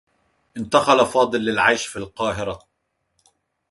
[0.57, 2.67] انتقل فاضل للعيش في القاهرة.